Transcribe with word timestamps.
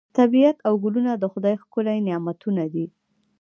طبیعت 0.17 0.57
او 0.67 0.73
ګلونه 0.83 1.11
د 1.17 1.23
خدای 1.33 1.55
ښکلي 1.63 1.97
نعمتونه 2.07 2.63
دي. 2.73 2.85